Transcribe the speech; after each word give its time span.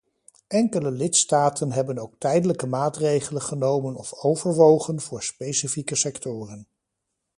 Enkele 0.47 0.91
lidstaten 0.91 1.71
hebben 1.71 1.97
ook 1.97 2.13
tijdelijke 2.17 2.67
maatregelen 2.67 3.41
genomen 3.41 3.95
of 3.95 4.13
overwogen 4.13 5.01
voor 5.01 5.23
specifieke 5.23 5.95
sectoren. 5.95 6.67